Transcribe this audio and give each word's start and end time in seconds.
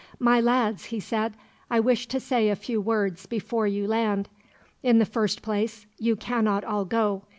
"My 0.17 0.39
lads," 0.41 0.85
he 0.85 0.99
said, 0.99 1.35
"I 1.69 1.79
wish 1.79 2.07
to 2.07 2.19
say 2.19 2.49
a 2.49 2.55
few 2.55 2.81
words, 2.81 3.27
before 3.27 3.67
you 3.67 3.85
land. 3.87 4.29
In 4.81 4.97
the 4.97 5.05
first 5.05 5.43
place, 5.43 5.85
you 5.99 6.15
cannot 6.15 6.63
all 6.63 6.85
go. 6.85 7.21